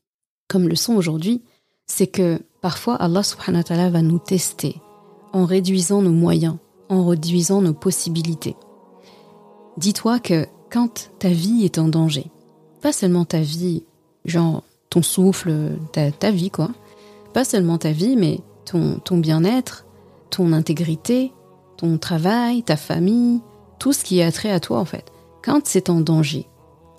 comme 0.47 0.67
leçon 0.67 0.95
aujourd'hui, 0.95 1.43
c'est 1.85 2.07
que 2.07 2.41
parfois 2.61 2.95
Allah 2.95 3.23
subhanahu 3.23 3.61
wa 3.61 3.63
ta'ala 3.63 3.89
va 3.89 4.01
nous 4.01 4.19
tester 4.19 4.81
en 5.33 5.45
réduisant 5.45 6.01
nos 6.01 6.11
moyens, 6.11 6.57
en 6.89 7.05
réduisant 7.05 7.61
nos 7.61 7.73
possibilités. 7.73 8.55
Dis-toi 9.77 10.19
que 10.19 10.45
quand 10.69 11.09
ta 11.19 11.29
vie 11.29 11.63
est 11.63 11.77
en 11.77 11.87
danger, 11.87 12.31
pas 12.81 12.93
seulement 12.93 13.25
ta 13.25 13.41
vie, 13.41 13.83
genre 14.25 14.63
ton 14.91 15.01
souffle, 15.01 15.71
ta, 15.91 16.31
vie 16.31 16.51
quoi, 16.51 16.69
pas 17.33 17.45
seulement 17.45 17.79
ta 17.79 17.91
vie, 17.91 18.15
mais 18.15 18.41
ton, 18.65 18.99
ton 18.99 19.17
bien-être, 19.17 19.85
ton 20.29 20.51
intégrité, 20.53 21.31
ton 21.77 21.97
travail, 21.97 22.61
ta 22.61 22.75
famille, 22.75 23.41
tout 23.79 23.93
ce 23.93 24.03
qui 24.03 24.21
a 24.21 24.31
trait 24.31 24.51
à 24.51 24.59
toi 24.59 24.79
en 24.79 24.85
fait. 24.85 25.11
Quand 25.43 25.61
c'est 25.63 25.89
en 25.89 26.01
danger, 26.01 26.45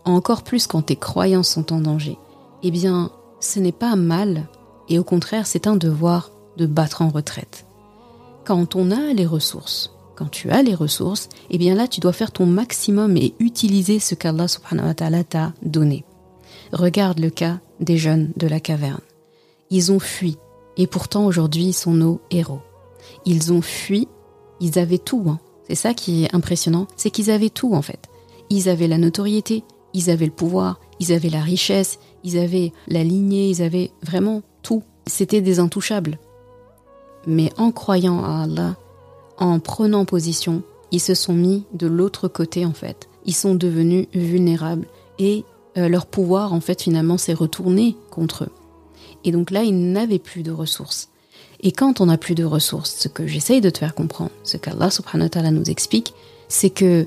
encore 0.04 0.42
plus 0.42 0.66
quand 0.66 0.82
tes 0.82 0.96
croyances 0.96 1.50
sont 1.50 1.72
en 1.72 1.80
danger, 1.80 2.18
eh 2.64 2.70
bien, 2.70 3.12
ce 3.40 3.60
n'est 3.60 3.72
pas 3.72 3.94
mal, 3.94 4.48
et 4.88 4.98
au 4.98 5.04
contraire, 5.04 5.46
c'est 5.46 5.66
un 5.66 5.76
devoir 5.76 6.30
de 6.56 6.66
battre 6.66 7.02
en 7.02 7.10
retraite. 7.10 7.66
Quand 8.44 8.74
on 8.74 8.90
a 8.90 9.12
les 9.12 9.26
ressources, 9.26 9.92
quand 10.16 10.30
tu 10.30 10.50
as 10.50 10.62
les 10.62 10.74
ressources, 10.74 11.28
eh 11.50 11.58
bien 11.58 11.74
là, 11.74 11.86
tu 11.86 12.00
dois 12.00 12.12
faire 12.12 12.32
ton 12.32 12.46
maximum 12.46 13.16
et 13.16 13.34
utiliser 13.38 13.98
ce 13.98 14.14
qu'Allah 14.14 14.48
subhanahu 14.48 14.86
wa 14.86 15.24
t'a 15.24 15.52
donné. 15.62 16.04
Regarde 16.72 17.18
le 17.18 17.30
cas 17.30 17.60
des 17.80 17.98
jeunes 17.98 18.32
de 18.36 18.46
la 18.46 18.60
caverne. 18.60 19.00
Ils 19.70 19.92
ont 19.92 19.98
fui, 19.98 20.38
et 20.76 20.86
pourtant 20.86 21.26
aujourd'hui, 21.26 21.64
ils 21.64 21.72
sont 21.74 21.92
nos 21.92 22.20
héros. 22.30 22.60
Ils 23.24 23.52
ont 23.52 23.62
fui, 23.62 24.08
ils 24.60 24.78
avaient 24.78 24.98
tout. 24.98 25.24
Hein. 25.28 25.38
C'est 25.68 25.74
ça 25.74 25.94
qui 25.94 26.24
est 26.24 26.34
impressionnant, 26.34 26.86
c'est 26.96 27.10
qu'ils 27.10 27.30
avaient 27.30 27.50
tout 27.50 27.74
en 27.74 27.82
fait. 27.82 28.08
Ils 28.50 28.68
avaient 28.68 28.88
la 28.88 28.98
notoriété, 28.98 29.64
ils 29.94 30.10
avaient 30.10 30.26
le 30.26 30.32
pouvoir, 30.32 30.80
ils 31.00 31.12
avaient 31.12 31.30
la 31.30 31.40
richesse, 31.40 31.98
ils 32.24 32.38
avaient 32.38 32.72
la 32.88 33.04
lignée, 33.04 33.48
ils 33.48 33.62
avaient 33.62 33.90
vraiment 34.02 34.42
tout. 34.62 34.82
C'était 35.06 35.40
des 35.40 35.58
intouchables. 35.58 36.18
Mais 37.26 37.52
en 37.58 37.70
croyant 37.70 38.24
à 38.24 38.44
Allah, 38.44 38.76
en 39.38 39.60
prenant 39.60 40.04
position, 40.04 40.62
ils 40.90 41.00
se 41.00 41.14
sont 41.14 41.34
mis 41.34 41.64
de 41.72 41.86
l'autre 41.86 42.28
côté 42.28 42.64
en 42.64 42.72
fait. 42.72 43.08
Ils 43.24 43.34
sont 43.34 43.54
devenus 43.54 44.06
vulnérables 44.14 44.86
et 45.18 45.44
euh, 45.76 45.88
leur 45.88 46.06
pouvoir 46.06 46.52
en 46.52 46.60
fait 46.60 46.82
finalement 46.82 47.18
s'est 47.18 47.32
retourné 47.34 47.96
contre 48.10 48.44
eux. 48.44 48.50
Et 49.24 49.32
donc 49.32 49.50
là, 49.50 49.62
ils 49.62 49.92
n'avaient 49.92 50.18
plus 50.18 50.42
de 50.42 50.50
ressources. 50.50 51.08
Et 51.60 51.72
quand 51.72 52.00
on 52.00 52.06
n'a 52.06 52.18
plus 52.18 52.34
de 52.34 52.44
ressources, 52.44 52.94
ce 52.98 53.08
que 53.08 53.26
j'essaye 53.26 53.60
de 53.60 53.70
te 53.70 53.78
faire 53.78 53.94
comprendre, 53.94 54.32
ce 54.42 54.56
qu'Allah 54.56 54.90
subhanahu 54.90 55.30
wa 55.34 55.50
nous 55.52 55.70
explique, 55.70 56.12
c'est 56.48 56.70
que 56.70 57.06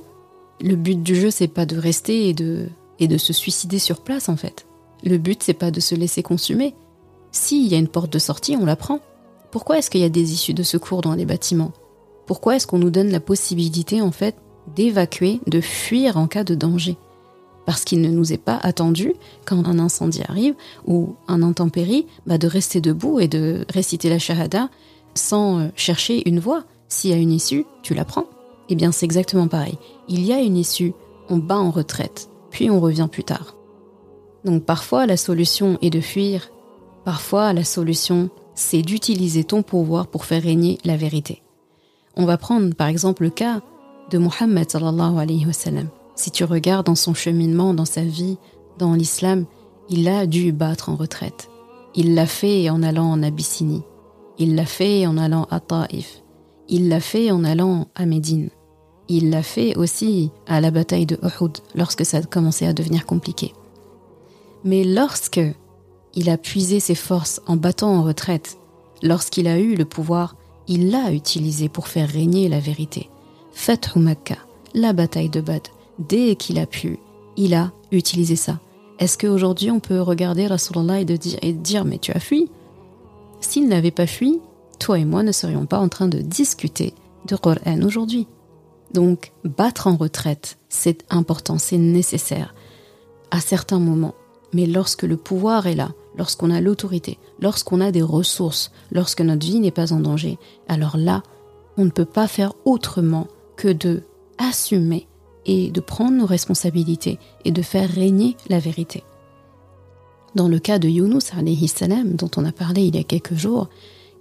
le 0.61 0.75
but 0.75 1.01
du 1.03 1.15
jeu, 1.15 1.29
c'est 1.29 1.49
pas 1.49 1.65
de 1.65 1.77
rester 1.77 2.29
et 2.29 2.33
de, 2.33 2.69
et 2.99 3.07
de 3.07 3.17
se 3.17 3.33
suicider 3.33 3.79
sur 3.79 4.01
place, 4.01 4.29
en 4.29 4.37
fait. 4.37 4.65
Le 5.03 5.17
but, 5.17 5.43
c'est 5.43 5.53
pas 5.53 5.71
de 5.71 5.81
se 5.81 5.93
laisser 5.93 6.23
consumer. 6.23 6.73
S'il 7.31 7.67
y 7.67 7.75
a 7.75 7.77
une 7.77 7.89
porte 7.89 8.11
de 8.11 8.19
sortie, 8.19 8.55
on 8.55 8.65
la 8.65 8.77
prend. 8.77 9.01
Pourquoi 9.51 9.77
est-ce 9.77 9.89
qu'il 9.89 10.01
y 10.01 10.05
a 10.05 10.09
des 10.09 10.33
issues 10.33 10.53
de 10.53 10.63
secours 10.63 11.01
dans 11.01 11.15
les 11.15 11.25
bâtiments? 11.25 11.73
Pourquoi 12.25 12.55
est-ce 12.55 12.65
qu'on 12.65 12.79
nous 12.79 12.89
donne 12.89 13.11
la 13.11 13.19
possibilité, 13.19 14.01
en 14.01 14.11
fait, 14.11 14.35
d'évacuer, 14.73 15.41
de 15.47 15.59
fuir 15.59 16.17
en 16.17 16.27
cas 16.27 16.45
de 16.45 16.55
danger? 16.55 16.97
Parce 17.65 17.83
qu'il 17.83 18.01
ne 18.01 18.09
nous 18.09 18.31
est 18.31 18.37
pas 18.37 18.59
attendu, 18.61 19.13
quand 19.45 19.65
un 19.67 19.79
incendie 19.79 20.21
arrive 20.27 20.55
ou 20.85 21.15
un 21.27 21.41
intempérie, 21.41 22.05
bah 22.25 22.37
de 22.37 22.47
rester 22.47 22.81
debout 22.81 23.19
et 23.19 23.27
de 23.27 23.65
réciter 23.69 24.09
la 24.09 24.19
shahada 24.19 24.69
sans 25.15 25.59
euh, 25.59 25.67
chercher 25.75 26.27
une 26.27 26.39
voie. 26.39 26.63
S'il 26.87 27.11
y 27.11 27.13
a 27.13 27.17
une 27.17 27.31
issue, 27.31 27.65
tu 27.81 27.93
la 27.93 28.05
prends. 28.05 28.25
Eh 28.69 28.75
bien, 28.75 28.91
c'est 28.91 29.05
exactement 29.05 29.47
pareil. 29.47 29.77
Il 30.07 30.23
y 30.23 30.33
a 30.33 30.39
une 30.39 30.57
issue, 30.57 30.93
on 31.29 31.37
bat 31.37 31.57
en 31.57 31.71
retraite, 31.71 32.29
puis 32.51 32.69
on 32.69 32.79
revient 32.79 33.07
plus 33.11 33.23
tard. 33.23 33.55
Donc 34.43 34.63
parfois, 34.63 35.05
la 35.05 35.17
solution 35.17 35.77
est 35.81 35.89
de 35.89 36.01
fuir. 36.01 36.51
Parfois, 37.03 37.53
la 37.53 37.63
solution, 37.63 38.29
c'est 38.53 38.81
d'utiliser 38.81 39.43
ton 39.43 39.63
pouvoir 39.63 40.07
pour 40.07 40.25
faire 40.25 40.43
régner 40.43 40.77
la 40.85 40.97
vérité. 40.97 41.41
On 42.15 42.25
va 42.25 42.37
prendre 42.37 42.73
par 42.75 42.87
exemple 42.87 43.23
le 43.23 43.29
cas 43.29 43.61
de 44.11 44.17
Muhammad 44.17 44.69
sallallahu 44.69 45.17
alayhi 45.17 45.45
wa 45.45 45.53
sallam. 45.53 45.89
Si 46.15 46.31
tu 46.31 46.43
regardes 46.43 46.85
dans 46.85 46.95
son 46.95 47.13
cheminement, 47.13 47.73
dans 47.73 47.85
sa 47.85 48.01
vie, 48.01 48.37
dans 48.77 48.93
l'islam, 48.93 49.45
il 49.89 50.07
a 50.07 50.25
dû 50.25 50.51
battre 50.51 50.89
en 50.89 50.95
retraite. 50.95 51.49
Il 51.93 52.15
l'a 52.15 52.25
fait 52.25 52.69
en 52.69 52.83
allant 52.83 53.11
en 53.11 53.23
Abyssinie. 53.23 53.83
Il 54.37 54.55
l'a 54.55 54.65
fait 54.65 55.05
en 55.05 55.17
allant 55.17 55.47
à 55.51 55.59
Taïf. 55.59 56.21
Il 56.67 56.89
l'a 56.89 56.99
fait 56.99 57.31
en 57.31 57.43
allant 57.43 57.87
à 57.95 58.05
Médine. 58.05 58.49
Il 59.07 59.29
l'a 59.29 59.43
fait 59.43 59.77
aussi 59.77 60.31
à 60.47 60.61
la 60.61 60.71
bataille 60.71 61.05
de 61.05 61.19
Uhud 61.21 61.57
lorsque 61.75 62.05
ça 62.05 62.17
a 62.17 62.23
commencé 62.23 62.65
à 62.65 62.73
devenir 62.73 63.05
compliqué. 63.05 63.53
Mais 64.63 64.83
lorsque 64.83 65.41
il 66.15 66.29
a 66.29 66.37
puisé 66.37 66.79
ses 66.79 66.95
forces 66.95 67.39
en 67.45 67.55
battant 67.55 67.93
en 67.93 68.03
retraite, 68.03 68.57
lorsqu'il 69.03 69.47
a 69.47 69.59
eu 69.59 69.75
le 69.75 69.85
pouvoir, 69.85 70.35
il 70.67 70.89
l'a 70.89 71.11
utilisé 71.11 71.69
pour 71.69 71.87
faire 71.87 72.09
régner 72.09 72.49
la 72.49 72.59
vérité. 72.59 73.09
Fathu 73.51 73.99
Makkah, 73.99 74.39
la 74.73 74.91
bataille 74.91 75.29
de 75.29 75.41
Badr, 75.41 75.69
dès 75.99 76.35
qu'il 76.35 76.59
a 76.59 76.65
pu, 76.65 76.99
il 77.37 77.53
a 77.53 77.71
utilisé 77.91 78.35
ça. 78.35 78.59
Est-ce 78.99 79.17
qu'aujourd'hui 79.17 79.71
on 79.71 79.79
peut 79.79 80.01
regarder 80.01 80.47
Rasulallah 80.47 81.01
et, 81.01 81.05
dire, 81.05 81.39
et 81.41 81.53
dire 81.53 81.85
mais 81.85 81.97
tu 81.97 82.11
as 82.11 82.19
fui? 82.19 82.49
S'il 83.41 83.67
n'avait 83.67 83.91
pas 83.91 84.07
fui, 84.07 84.39
toi 84.79 84.97
et 84.97 85.05
moi 85.05 85.23
ne 85.23 85.31
serions 85.31 85.65
pas 85.65 85.79
en 85.79 85.89
train 85.89 86.07
de 86.07 86.19
discuter 86.19 86.93
de 87.27 87.35
Qur'an 87.35 87.81
aujourd'hui. 87.83 88.27
Donc 88.93 89.33
battre 89.43 89.87
en 89.87 89.95
retraite, 89.95 90.57
c'est 90.69 91.03
important, 91.09 91.57
c'est 91.57 91.77
nécessaire 91.77 92.53
à 93.31 93.39
certains 93.39 93.79
moments. 93.79 94.15
Mais 94.53 94.65
lorsque 94.65 95.03
le 95.03 95.17
pouvoir 95.17 95.67
est 95.67 95.75
là, 95.75 95.91
lorsqu'on 96.17 96.49
a 96.49 96.61
l'autorité, 96.61 97.17
lorsqu'on 97.41 97.81
a 97.81 97.91
des 97.91 98.01
ressources, 98.01 98.71
lorsque 98.91 99.21
notre 99.21 99.45
vie 99.45 99.59
n'est 99.59 99.71
pas 99.71 99.91
en 99.91 99.99
danger, 99.99 100.37
alors 100.69 100.95
là, 100.95 101.23
on 101.77 101.83
ne 101.83 101.89
peut 101.89 102.05
pas 102.05 102.27
faire 102.27 102.53
autrement 102.63 103.27
que 103.57 103.67
de 103.67 104.03
assumer 104.37 105.07
et 105.45 105.71
de 105.71 105.79
prendre 105.79 106.17
nos 106.17 106.25
responsabilités 106.25 107.19
et 107.43 107.51
de 107.51 107.61
faire 107.61 107.89
régner 107.89 108.35
la 108.49 108.59
vérité. 108.59 109.03
Dans 110.35 110.47
le 110.47 110.59
cas 110.59 110.79
de 110.79 110.89
Yunus 110.89 111.31
salam, 111.67 112.15
dont 112.15 112.31
on 112.35 112.45
a 112.45 112.51
parlé 112.51 112.83
il 112.83 112.95
y 112.95 112.99
a 112.99 113.03
quelques 113.03 113.35
jours, 113.35 113.69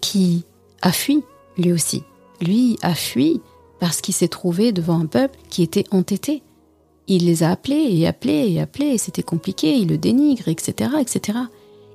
qui 0.01 0.45
a 0.81 0.93
fui 0.93 1.23
lui 1.57 1.73
aussi. 1.73 2.03
Lui 2.41 2.79
a 2.83 2.95
fui 2.95 3.41
parce 3.81 4.01
qu'il 4.01 4.15
s'est 4.15 4.29
trouvé 4.29 4.73
devant 4.73 5.01
un 5.01 5.07
peuple 5.07 5.39
qui 5.49 5.63
était 5.63 5.85
entêté. 5.91 6.43
Il 7.07 7.27
les 7.27 7.43
a 7.43 7.51
appelés 7.51 7.89
et 7.91 8.07
appelés 8.07 8.53
et 8.53 8.61
appelés, 8.61 8.99
c'était 8.99 9.23
compliqué, 9.23 9.77
il 9.77 9.89
le 9.89 9.99
dénigre, 9.99 10.49
etc., 10.49 10.91
etc. 11.01 11.39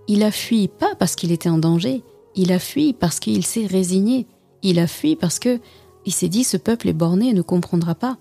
Il 0.08 0.24
a 0.24 0.32
fui 0.32 0.68
pas 0.68 0.96
parce 0.96 1.16
qu'il 1.16 1.32
était 1.32 1.50
en 1.50 1.58
danger, 1.58 2.04
il 2.36 2.52
a 2.52 2.60
fui 2.60 2.94
parce 2.94 3.20
qu'il 3.20 3.46
s'est 3.46 3.66
résigné, 3.66 4.28
il 4.62 4.80
a 4.80 4.88
fui 4.88 5.16
parce 5.16 5.40
que 5.40 5.60
il 6.06 6.14
s'est 6.14 6.30
dit 6.30 6.44
ce 6.44 6.58
peuple 6.58 6.90
est 6.90 6.94
borné 6.94 7.30
et 7.30 7.34
ne 7.34 7.42
comprendra 7.42 7.96
pas 7.96 8.18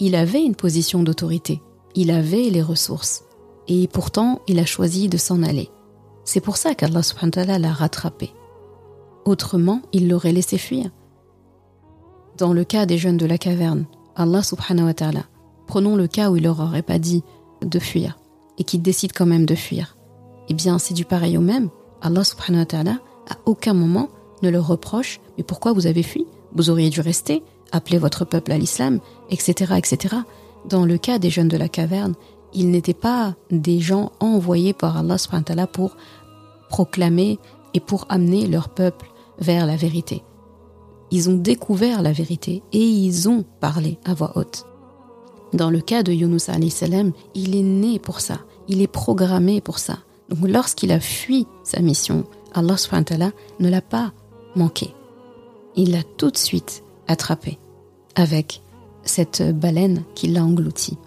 il 0.00 0.14
avait 0.14 0.42
une 0.42 0.56
position 0.56 1.02
d'autorité, 1.02 1.62
il 1.94 2.10
avait 2.10 2.48
les 2.50 2.62
ressources, 2.62 3.24
et 3.68 3.86
pourtant 3.86 4.40
il 4.48 4.58
a 4.58 4.64
choisi 4.64 5.08
de 5.08 5.18
s'en 5.18 5.42
aller. 5.42 5.70
C'est 6.24 6.40
pour 6.40 6.56
ça 6.56 6.74
qu'Allah 6.74 7.02
l'a 7.58 7.72
rattrapé. 7.72 8.30
Autrement, 9.24 9.82
il 9.92 10.08
l'aurait 10.08 10.32
laissé 10.32 10.58
fuir. 10.58 10.90
Dans 12.38 12.52
le 12.52 12.64
cas 12.64 12.86
des 12.86 12.98
jeunes 12.98 13.18
de 13.18 13.26
la 13.26 13.36
caverne, 13.36 13.84
Allah 14.16 14.42
subhanahu 14.42 14.86
wa 14.86 14.94
ta'ala, 14.94 15.24
prenons 15.66 15.96
le 15.96 16.06
cas 16.06 16.30
où 16.30 16.36
il 16.36 16.44
leur 16.44 16.60
aurait 16.60 16.82
pas 16.82 16.98
dit 16.98 17.22
de 17.62 17.78
fuir, 17.78 18.18
et 18.58 18.64
qu'ils 18.64 18.82
décident 18.82 19.14
quand 19.14 19.26
même 19.26 19.46
de 19.46 19.54
fuir. 19.54 19.96
Eh 20.48 20.54
bien, 20.54 20.78
c'est 20.78 20.94
du 20.94 21.04
pareil 21.04 21.36
au 21.36 21.42
même. 21.42 21.68
Allah 22.00 22.24
subhanahu 22.24 22.60
wa 22.60 22.66
ta'ala, 22.66 22.98
à 23.30 23.36
aucun 23.44 23.74
moment, 23.74 24.08
ne 24.42 24.48
leur 24.48 24.66
reproche, 24.66 25.20
mais 25.36 25.44
pourquoi 25.44 25.74
vous 25.74 25.86
avez 25.86 26.02
fui? 26.02 26.26
Vous 26.54 26.70
auriez 26.70 26.88
dû 26.88 27.00
rester, 27.00 27.42
appeler 27.72 27.98
votre 27.98 28.24
peuple 28.24 28.52
à 28.52 28.58
l'islam, 28.58 29.00
etc.. 29.30 29.74
Dans 30.68 30.84
le 30.84 30.98
cas 30.98 31.18
des 31.18 31.30
jeunes 31.30 31.48
de 31.48 31.56
la 31.56 31.68
caverne, 31.68 32.14
ils 32.52 32.70
n'étaient 32.70 32.94
pas 32.94 33.34
des 33.50 33.80
gens 33.80 34.12
envoyés 34.20 34.72
par 34.72 34.96
Allah 34.96 35.16
pour 35.72 35.96
proclamer 36.68 37.38
et 37.74 37.80
pour 37.80 38.06
amener 38.08 38.46
leur 38.46 38.68
peuple 38.68 39.10
vers 39.38 39.66
la 39.66 39.76
vérité. 39.76 40.22
Ils 41.10 41.28
ont 41.28 41.36
découvert 41.36 42.02
la 42.02 42.12
vérité 42.12 42.62
et 42.72 42.84
ils 42.84 43.28
ont 43.28 43.44
parlé 43.60 43.98
à 44.04 44.14
voix 44.14 44.32
haute. 44.36 44.66
Dans 45.52 45.70
le 45.70 45.80
cas 45.80 46.02
de 46.02 46.12
Yunus 46.12 46.48
salam, 46.68 47.12
il 47.34 47.56
est 47.56 47.62
né 47.62 47.98
pour 47.98 48.20
ça, 48.20 48.38
il 48.68 48.80
est 48.80 48.86
programmé 48.86 49.60
pour 49.60 49.78
ça. 49.78 49.98
Donc 50.28 50.48
lorsqu'il 50.48 50.92
a 50.92 51.00
fui 51.00 51.46
sa 51.64 51.80
mission, 51.80 52.24
Allah 52.54 52.76
ne 53.58 53.68
l'a 53.68 53.82
pas 53.82 54.12
manqué. 54.54 54.94
il 55.76 55.92
l'a 55.92 56.02
tout 56.02 56.30
de 56.30 56.36
suite 56.36 56.82
attrapé 57.08 57.58
avec 58.14 58.62
cette 59.04 59.42
baleine 59.58 60.04
qui 60.14 60.28
l'a 60.28 60.44
englouti. 60.44 60.98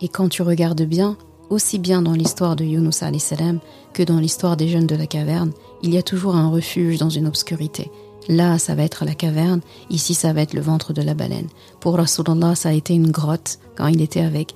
Et 0.00 0.08
quand 0.08 0.28
tu 0.28 0.42
regardes 0.42 0.82
bien, 0.82 1.16
aussi 1.50 1.78
bien 1.78 2.02
dans 2.02 2.12
l'histoire 2.12 2.56
de 2.56 2.64
Yunus 2.64 3.02
salam 3.18 3.60
que 3.92 4.02
dans 4.02 4.18
l'histoire 4.18 4.56
des 4.56 4.68
jeunes 4.68 4.86
de 4.86 4.96
la 4.96 5.06
caverne, 5.06 5.52
il 5.82 5.94
y 5.94 5.98
a 5.98 6.02
toujours 6.02 6.36
un 6.36 6.50
refuge 6.50 6.98
dans 6.98 7.10
une 7.10 7.26
obscurité. 7.26 7.90
Là, 8.28 8.58
ça 8.58 8.74
va 8.74 8.82
être 8.82 9.04
la 9.04 9.14
caverne, 9.14 9.60
ici, 9.88 10.14
ça 10.14 10.32
va 10.32 10.42
être 10.42 10.54
le 10.54 10.60
ventre 10.60 10.92
de 10.92 11.02
la 11.02 11.14
baleine. 11.14 11.48
Pour 11.80 11.96
Rasulallah, 11.96 12.56
ça 12.56 12.70
a 12.70 12.72
été 12.72 12.94
une 12.94 13.10
grotte 13.10 13.58
quand 13.76 13.86
il 13.86 14.02
était 14.02 14.20
avec 14.20 14.54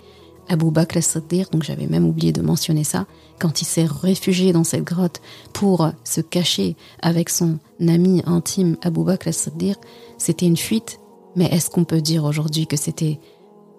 Abu 0.48 0.72
Bakr 0.72 0.96
al-Siddiq, 0.96 1.52
donc 1.52 1.62
j'avais 1.62 1.86
même 1.86 2.06
oublié 2.06 2.32
de 2.32 2.42
mentionner 2.42 2.82
ça, 2.82 3.06
quand 3.38 3.62
il 3.62 3.64
s'est 3.64 3.86
réfugié 3.86 4.52
dans 4.52 4.64
cette 4.64 4.82
grotte 4.82 5.20
pour 5.52 5.88
se 6.02 6.20
cacher 6.20 6.76
avec 7.00 7.30
son 7.30 7.58
ami 7.80 8.22
intime 8.26 8.76
Abu 8.82 9.04
Bakr 9.04 9.28
al-Siddiq, 9.28 9.76
c'était 10.18 10.46
une 10.46 10.56
fuite, 10.56 10.99
mais 11.36 11.46
est-ce 11.46 11.70
qu'on 11.70 11.84
peut 11.84 12.00
dire 12.00 12.24
aujourd'hui 12.24 12.66
que 12.66 12.76
c'était 12.76 13.20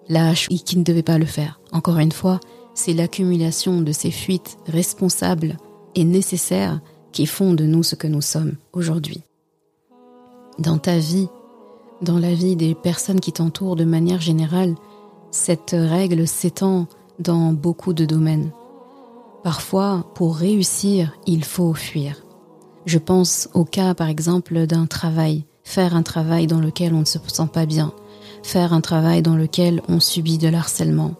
lâche 0.08 0.46
et 0.50 0.58
qu'il 0.58 0.80
ne 0.80 0.84
devait 0.84 1.02
pas 1.02 1.18
le 1.18 1.26
faire? 1.26 1.60
Encore 1.72 1.98
une 1.98 2.12
fois, 2.12 2.40
c'est 2.74 2.94
l'accumulation 2.94 3.80
de 3.80 3.92
ces 3.92 4.10
fuites 4.10 4.56
responsables 4.66 5.56
et 5.94 6.04
nécessaires 6.04 6.80
qui 7.12 7.26
font 7.26 7.52
de 7.52 7.64
nous 7.64 7.82
ce 7.82 7.94
que 7.94 8.06
nous 8.06 8.22
sommes 8.22 8.56
aujourd'hui. 8.72 9.22
Dans 10.58 10.78
ta 10.78 10.98
vie, 10.98 11.28
dans 12.00 12.18
la 12.18 12.34
vie 12.34 12.56
des 12.56 12.74
personnes 12.74 13.20
qui 13.20 13.32
t'entourent 13.32 13.76
de 13.76 13.84
manière 13.84 14.20
générale, 14.20 14.74
cette 15.30 15.74
règle 15.76 16.26
s'étend 16.26 16.86
dans 17.18 17.52
beaucoup 17.52 17.92
de 17.92 18.04
domaines. 18.04 18.50
Parfois, 19.42 20.06
pour 20.14 20.36
réussir, 20.36 21.16
il 21.26 21.44
faut 21.44 21.74
fuir. 21.74 22.24
Je 22.86 22.98
pense 22.98 23.48
au 23.54 23.64
cas, 23.64 23.94
par 23.94 24.08
exemple, 24.08 24.66
d'un 24.66 24.86
travail, 24.86 25.44
faire 25.64 25.94
un 25.96 26.02
travail 26.02 26.46
dans 26.46 26.60
lequel 26.60 26.94
on 26.94 27.00
ne 27.00 27.04
se 27.04 27.18
sent 27.26 27.48
pas 27.52 27.66
bien, 27.66 27.92
faire 28.42 28.72
un 28.72 28.80
travail 28.80 29.22
dans 29.22 29.36
lequel 29.36 29.82
on 29.88 30.00
subit 30.00 30.38
de 30.38 30.48
l'harcèlement, 30.48 31.14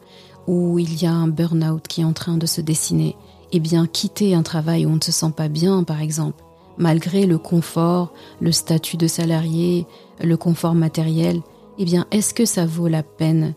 où 0.47 0.79
il 0.79 1.01
y 1.01 1.07
a 1.07 1.13
un 1.13 1.29
burn-out 1.29 1.87
qui 1.87 2.01
est 2.01 2.05
en 2.05 2.13
train 2.13 2.37
de 2.37 2.47
se 2.47 2.61
dessiner, 2.61 3.17
et 3.53 3.61
bien 3.61 3.87
quitter 3.87 4.35
un 4.35 4.43
travail 4.43 4.87
où 4.87 4.91
on 4.91 4.97
ne 4.97 5.01
se 5.01 5.13
sent 5.13 5.33
pas 5.37 5.49
bien, 5.49 5.85
par 5.85 6.01
exemple, 6.01 6.43
malgré 6.79 7.27
le 7.27 7.39
confort, 7.39 8.13
le 8.41 8.53
statut 8.53 8.97
de 8.97 9.07
salarié, 9.07 9.87
le 10.23 10.37
confort 10.37 10.75
matériel, 10.75 11.43
eh 11.79 11.85
bien, 11.85 12.07
est-ce 12.11 12.35
que 12.35 12.45
ça 12.45 12.67
vaut 12.67 12.89
la 12.89 13.03
peine 13.03 13.55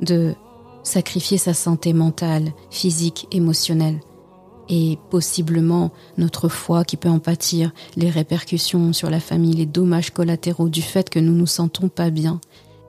de 0.00 0.34
sacrifier 0.82 1.38
sa 1.38 1.54
santé 1.54 1.92
mentale, 1.92 2.52
physique, 2.70 3.28
émotionnelle? 3.30 4.00
Et 4.68 4.98
possiblement 5.10 5.90
notre 6.18 6.48
foi 6.48 6.84
qui 6.84 6.96
peut 6.96 7.08
en 7.08 7.18
pâtir, 7.18 7.72
les 7.96 8.10
répercussions 8.10 8.92
sur 8.92 9.10
la 9.10 9.20
famille, 9.20 9.54
les 9.54 9.66
dommages 9.66 10.10
collatéraux 10.10 10.68
du 10.68 10.82
fait 10.82 11.10
que 11.10 11.18
nous 11.18 11.34
nous 11.34 11.46
sentons 11.46 11.88
pas 11.88 12.10
bien. 12.10 12.40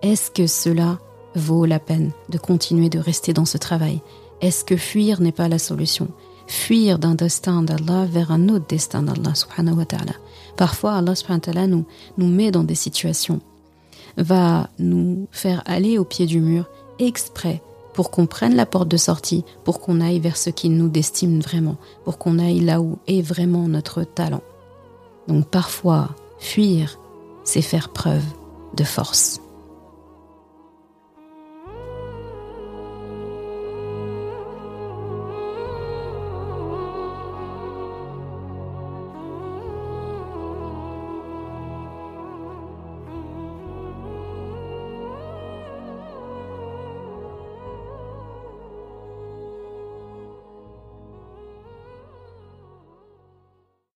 Est-ce 0.02 0.32
que 0.32 0.48
cela 0.48 1.00
vaut 1.36 1.66
la 1.66 1.80
peine 1.80 2.12
de 2.30 2.38
continuer 2.38 2.90
de 2.90 3.00
rester 3.00 3.34
dans 3.34 3.46
ce 3.46 3.58
travail? 3.58 4.02
Est-ce 4.42 4.66
que 4.66 4.78
fuir 4.78 5.22
n'est 5.22 5.32
pas 5.32 5.48
la 5.48 5.60
solution? 5.60 6.10
Fuir 6.48 7.00
d'un 7.00 7.16
destin 7.16 7.64
d'Allah 7.64 8.06
vers 8.06 8.32
un 8.32 8.50
autre 8.50 8.68
destin 8.68 9.04
d'Allah 9.04 9.34
subhanahu 9.34 9.78
wa 9.78 9.86
ta'ala. 9.86 10.14
Parfois 10.58 10.96
Allah 10.96 11.16
subhanahu 11.16 11.40
wa 11.40 11.54
ta'ala 11.54 11.68
nous, 11.68 11.86
nous 12.18 12.28
met 12.28 12.52
dans 12.52 12.64
des 12.64 12.76
situations, 12.76 13.40
va 14.18 14.70
nous 14.80 15.28
faire 15.32 15.64
aller 15.66 15.98
au 15.98 16.04
pied 16.04 16.26
du 16.26 16.42
mur 16.42 16.70
exprès 17.00 17.62
pour 17.94 18.12
qu'on 18.12 18.26
prenne 18.26 18.56
la 18.56 18.66
porte 18.66 18.88
de 18.88 18.98
sortie, 18.98 19.46
pour 19.64 19.80
qu'on 19.80 20.02
aille 20.02 20.20
vers 20.20 20.38
ce 20.38 20.50
qui 20.50 20.70
nous 20.70 20.90
destine 20.90 21.40
vraiment, 21.40 21.78
pour 22.04 22.18
qu'on 22.18 22.40
aille 22.40 22.60
là 22.60 22.82
où 22.82 22.98
est 23.08 23.22
vraiment 23.22 23.68
notre 23.68 24.04
talent. 24.04 24.42
Donc 25.28 25.48
parfois, 25.48 26.10
fuir, 26.40 27.00
c'est 27.44 27.62
faire 27.62 27.90
preuve 27.90 28.26
de 28.76 28.84
force. 28.84 29.43